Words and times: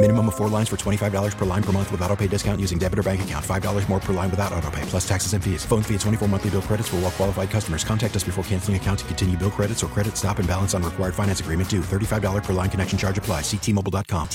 Minimum 0.00 0.28
of 0.28 0.36
four 0.36 0.48
lines 0.48 0.68
for 0.68 0.76
$25 0.76 1.36
per 1.36 1.44
line 1.44 1.62
per 1.62 1.72
month 1.72 1.90
with 1.90 2.00
auto 2.02 2.14
pay 2.14 2.28
discount 2.28 2.60
using 2.60 2.78
debit 2.78 3.00
or 3.00 3.02
bank 3.02 3.22
account. 3.22 3.44
$5 3.44 3.88
more 3.88 3.98
per 3.98 4.12
line 4.12 4.30
without 4.30 4.52
auto 4.52 4.70
pay, 4.70 4.82
plus 4.82 5.06
taxes 5.08 5.32
and 5.32 5.42
fees. 5.42 5.64
Phone 5.64 5.82
fee 5.82 5.94
at 5.94 6.00
24 6.02 6.28
monthly 6.28 6.50
bill 6.50 6.62
credits 6.62 6.88
for 6.88 6.96
all 6.96 7.02
well 7.02 7.10
qualified 7.10 7.50
customers. 7.50 7.82
Contact 7.82 8.14
us 8.14 8.22
before 8.22 8.44
canceling 8.44 8.76
account 8.76 9.00
to 9.00 9.04
continue 9.06 9.36
bill 9.36 9.50
credits 9.50 9.82
or 9.82 9.88
credit 9.88 10.16
stop 10.16 10.38
and 10.38 10.46
balance 10.46 10.72
on 10.72 10.84
required 10.84 11.16
finance 11.16 11.40
agreement 11.40 11.68
due. 11.68 11.80
$35 11.80 12.44
per 12.44 12.52
line 12.52 12.70
connection 12.70 12.96
charge 12.96 13.18
apply. 13.18 13.40
Ctmobile.com. 13.40 14.28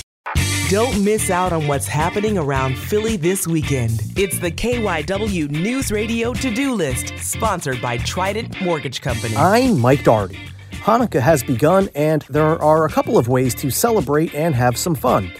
Don't 0.68 1.02
miss 1.02 1.30
out 1.30 1.54
on 1.54 1.66
what's 1.66 1.86
happening 1.86 2.36
around 2.36 2.76
Philly 2.76 3.16
this 3.16 3.46
weekend. 3.46 4.02
It's 4.16 4.38
the 4.38 4.50
KYW 4.50 5.50
News 5.50 5.90
Radio 5.90 6.34
to 6.34 6.54
do 6.54 6.74
list, 6.74 7.14
sponsored 7.18 7.80
by 7.80 7.96
Trident 7.98 8.60
Mortgage 8.60 9.00
Company. 9.00 9.34
I'm 9.36 9.80
Mike 9.80 10.04
Dougherty. 10.04 10.38
Hanukkah 10.84 11.22
has 11.22 11.42
begun, 11.42 11.88
and 11.94 12.26
there 12.28 12.62
are 12.62 12.84
a 12.84 12.90
couple 12.90 13.16
of 13.16 13.26
ways 13.26 13.54
to 13.54 13.70
celebrate 13.70 14.34
and 14.34 14.54
have 14.54 14.76
some 14.76 14.94
fun. 14.94 15.32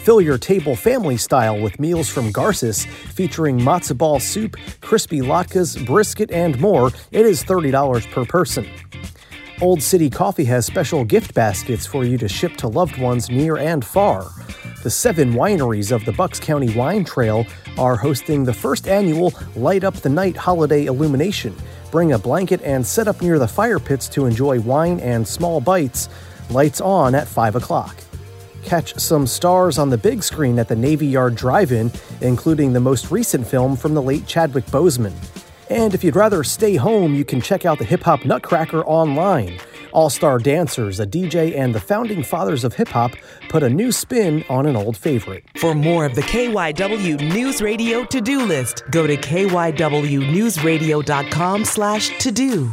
Fill 0.00 0.20
your 0.20 0.38
table 0.38 0.74
family 0.74 1.16
style 1.16 1.60
with 1.60 1.78
meals 1.78 2.08
from 2.08 2.32
Garces 2.32 2.84
featuring 2.84 3.60
matzo 3.60 3.96
ball 3.96 4.18
soup, 4.18 4.56
crispy 4.80 5.20
latkes, 5.20 5.86
brisket, 5.86 6.32
and 6.32 6.60
more. 6.60 6.90
It 7.12 7.26
is 7.26 7.44
$30 7.44 8.10
per 8.10 8.24
person. 8.24 8.66
Old 9.60 9.80
City 9.82 10.10
Coffee 10.10 10.46
has 10.46 10.66
special 10.66 11.04
gift 11.04 11.32
baskets 11.32 11.86
for 11.86 12.04
you 12.04 12.18
to 12.18 12.28
ship 12.28 12.56
to 12.56 12.66
loved 12.66 12.98
ones 12.98 13.30
near 13.30 13.56
and 13.56 13.84
far. 13.84 14.26
The 14.82 14.90
seven 14.90 15.32
wineries 15.34 15.92
of 15.92 16.04
the 16.06 16.12
Bucks 16.12 16.40
County 16.40 16.74
Wine 16.74 17.04
Trail 17.04 17.46
are 17.78 17.94
hosting 17.94 18.42
the 18.42 18.52
first 18.52 18.88
annual 18.88 19.32
Light 19.54 19.84
Up 19.84 19.94
the 19.94 20.08
Night 20.08 20.36
holiday 20.36 20.86
illumination. 20.86 21.54
Bring 21.90 22.12
a 22.12 22.18
blanket 22.18 22.60
and 22.62 22.86
set 22.86 23.08
up 23.08 23.22
near 23.22 23.38
the 23.38 23.48
fire 23.48 23.78
pits 23.78 24.08
to 24.10 24.26
enjoy 24.26 24.60
wine 24.60 25.00
and 25.00 25.26
small 25.26 25.60
bites. 25.60 26.08
Lights 26.50 26.80
on 26.80 27.14
at 27.14 27.26
5 27.26 27.56
o'clock. 27.56 27.96
Catch 28.62 28.98
some 28.98 29.26
stars 29.26 29.78
on 29.78 29.88
the 29.88 29.96
big 29.96 30.22
screen 30.22 30.58
at 30.58 30.68
the 30.68 30.76
Navy 30.76 31.06
Yard 31.06 31.34
Drive 31.34 31.72
In, 31.72 31.90
including 32.20 32.72
the 32.72 32.80
most 32.80 33.10
recent 33.10 33.46
film 33.46 33.76
from 33.76 33.94
the 33.94 34.02
late 34.02 34.26
Chadwick 34.26 34.66
Boseman. 34.66 35.14
And 35.70 35.94
if 35.94 36.02
you'd 36.02 36.16
rather 36.16 36.44
stay 36.44 36.76
home, 36.76 37.14
you 37.14 37.24
can 37.24 37.40
check 37.40 37.64
out 37.64 37.78
the 37.78 37.84
Hip 37.84 38.02
Hop 38.02 38.24
Nutcracker 38.24 38.84
online. 38.84 39.58
All 39.92 40.10
star 40.10 40.38
dancers, 40.38 41.00
a 41.00 41.06
DJ, 41.06 41.56
and 41.56 41.74
the 41.74 41.80
founding 41.80 42.22
fathers 42.22 42.62
of 42.64 42.74
hip 42.74 42.88
hop 42.88 43.12
put 43.48 43.62
a 43.62 43.70
new 43.70 43.90
spin 43.92 44.44
on 44.48 44.66
an 44.66 44.76
old 44.76 44.96
favorite. 44.96 45.44
For 45.56 45.74
more 45.74 46.06
of 46.06 46.14
the 46.14 46.22
KYW 46.22 47.32
News 47.32 47.60
Radio 47.62 48.04
to 48.04 48.20
do 48.20 48.44
list, 48.44 48.82
go 48.90 49.06
to 49.06 49.16
kywnewsradio.com 49.16 51.64
slash 51.64 52.18
to 52.18 52.32
do. 52.32 52.70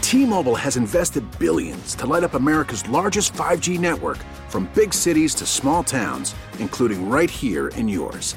T-Mobile 0.00 0.56
has 0.56 0.76
invested 0.76 1.24
billions 1.38 1.94
to 1.94 2.06
light 2.06 2.24
up 2.24 2.34
America's 2.34 2.86
largest 2.88 3.32
5G 3.32 3.78
network 3.78 4.18
from 4.48 4.68
big 4.74 4.92
cities 4.92 5.34
to 5.36 5.46
small 5.46 5.82
towns, 5.82 6.34
including 6.58 7.08
right 7.08 7.30
here 7.30 7.68
in 7.68 7.88
yours. 7.88 8.36